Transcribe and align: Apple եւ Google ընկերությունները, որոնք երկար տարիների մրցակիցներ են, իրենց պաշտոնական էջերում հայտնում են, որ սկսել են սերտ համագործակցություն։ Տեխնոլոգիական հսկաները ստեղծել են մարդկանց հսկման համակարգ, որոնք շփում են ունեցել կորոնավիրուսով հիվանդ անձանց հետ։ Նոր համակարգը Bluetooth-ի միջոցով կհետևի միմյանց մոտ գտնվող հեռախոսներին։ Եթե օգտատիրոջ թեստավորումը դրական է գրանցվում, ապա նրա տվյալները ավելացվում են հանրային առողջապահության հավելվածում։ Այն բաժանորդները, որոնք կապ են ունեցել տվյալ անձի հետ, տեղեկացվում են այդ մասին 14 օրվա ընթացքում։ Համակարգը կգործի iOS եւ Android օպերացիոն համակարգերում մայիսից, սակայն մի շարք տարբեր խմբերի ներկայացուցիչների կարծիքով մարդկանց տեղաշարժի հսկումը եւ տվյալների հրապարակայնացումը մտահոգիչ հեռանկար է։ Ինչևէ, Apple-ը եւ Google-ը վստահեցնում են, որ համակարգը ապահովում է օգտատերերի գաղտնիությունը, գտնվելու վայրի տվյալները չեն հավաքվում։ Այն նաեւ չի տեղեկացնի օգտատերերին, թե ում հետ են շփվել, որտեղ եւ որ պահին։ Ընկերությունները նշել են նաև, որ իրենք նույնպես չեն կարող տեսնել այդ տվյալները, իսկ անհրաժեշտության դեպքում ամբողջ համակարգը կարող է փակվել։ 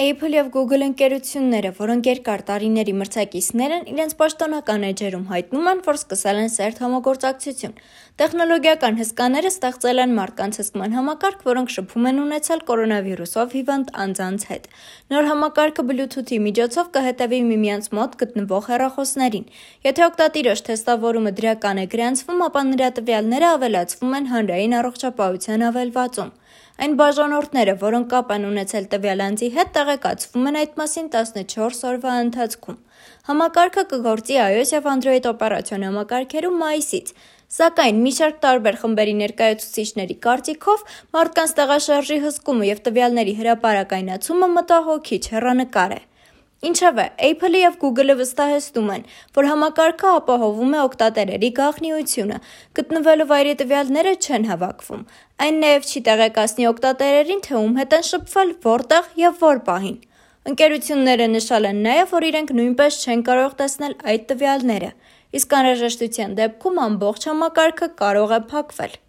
Apple 0.00 0.32
եւ 0.32 0.46
Google 0.54 0.80
ընկերությունները, 0.86 1.70
որոնք 1.76 2.06
երկար 2.08 2.42
տարիների 2.48 2.92
մրցակիցներ 2.96 3.72
են, 3.76 3.82
իրենց 3.92 4.14
պաշտոնական 4.16 4.86
էջերում 4.88 5.26
հայտնում 5.28 5.68
են, 5.72 5.82
որ 5.84 5.98
սկսել 6.00 6.40
են 6.40 6.48
սերտ 6.54 6.80
համագործակցություն։ 6.84 7.74
Տեխնոլոգիական 8.22 8.96
հսկաները 9.00 9.50
ստեղծել 9.52 10.02
են 10.06 10.16
մարդկանց 10.16 10.60
հսկման 10.62 10.96
համակարգ, 10.96 11.44
որոնք 11.50 11.74
շփում 11.76 12.08
են 12.10 12.22
ունեցել 12.24 12.64
կորոնավիրուսով 12.70 13.54
հիվանդ 13.60 13.92
անձանց 14.08 14.48
հետ։ 14.48 14.64
Նոր 15.12 15.30
համակարգը 15.34 15.84
Bluetooth-ի 15.92 16.40
միջոցով 16.48 16.90
կհետևի 16.96 17.40
միմյանց 17.50 17.92
մոտ 18.00 18.18
գտնվող 18.24 18.72
հեռախոսներին։ 18.72 19.48
Եթե 19.84 20.06
օգտատիրոջ 20.08 20.64
թեստավորումը 20.70 21.36
դրական 21.44 21.84
է 21.84 21.86
գրանցվում, 21.92 22.44
ապա 22.48 22.64
նրա 22.72 22.90
տվյալները 23.00 23.52
ավելացվում 23.60 24.16
են 24.20 24.30
հանրային 24.32 24.76
առողջապահության 24.80 25.68
հավելվածում։ 25.68 26.32
Այն 26.80 26.94
բաժանորդները, 27.00 27.74
որոնք 27.80 28.06
կապ 28.10 28.30
են 28.36 28.46
ունեցել 28.50 28.86
տվյալ 28.92 29.22
անձի 29.26 29.48
հետ, 29.56 29.72
տեղեկացվում 29.76 30.46
են 30.50 30.58
այդ 30.60 30.78
մասին 30.80 31.08
14 31.16 31.82
օրվա 31.90 32.14
ընթացքում։ 32.24 32.78
Համակարգը 33.30 33.84
կգործի 33.90 34.38
iOS 34.44 34.72
եւ 34.76 34.88
Android 34.94 35.28
օպերացիոն 35.30 35.86
համակարգերում 35.88 36.56
մայիսից, 36.64 37.12
սակայն 37.60 38.02
մի 38.04 38.12
շարք 38.20 38.36
տարբեր 38.44 38.78
խմբերի 38.80 39.14
ներկայացուցիչների 39.20 40.16
կարծիքով 40.26 40.84
մարդկանց 41.16 41.54
տեղաշարժի 41.60 42.18
հսկումը 42.24 42.70
եւ 42.70 42.84
տվյալների 42.88 43.34
հրապարակայնացումը 43.40 44.48
մտահոգիչ 44.60 45.24
հեռանկար 45.34 45.96
է։ 45.98 46.00
Ինչևէ, 46.60 47.04
Apple-ը 47.24 47.60
եւ 47.62 47.76
Google-ը 47.80 48.14
վստահեցնում 48.18 48.88
են, 48.92 49.04
որ 49.36 49.46
համակարգը 49.48 50.10
ապահովում 50.18 50.74
է 50.76 50.80
օգտատերերի 50.88 51.50
գաղտնիությունը, 51.56 52.36
գտնվելու 52.76 53.26
վայրի 53.30 53.54
տվյալները 53.62 54.12
չեն 54.20 54.44
հավաքվում։ 54.50 55.06
Այն 55.46 55.60
նաեւ 55.64 55.88
չի 55.88 56.04
տեղեկացնի 56.10 56.68
օգտատերերին, 56.74 57.42
թե 57.48 57.56
ում 57.64 57.80
հետ 57.80 57.96
են 58.00 58.06
շփվել, 58.10 58.54
որտեղ 58.68 59.10
եւ 59.24 59.42
որ 59.48 59.64
պահին։ 59.70 59.98
Ընկերությունները 60.50 61.32
նշել 61.40 61.70
են 61.70 61.84
նաև, 61.88 62.12
որ 62.12 62.26
իրենք 62.28 62.56
նույնպես 62.60 63.00
չեն 63.00 63.24
կարող 63.30 63.60
տեսնել 63.60 63.94
այդ 64.12 64.26
տվյալները, 64.30 64.90
իսկ 65.40 65.60
անհրաժեշտության 65.60 66.40
դեպքում 66.44 66.82
ամբողջ 66.90 67.30
համակարգը 67.30 67.94
կարող 68.04 68.36
է 68.36 68.40
փակվել։ 68.52 69.00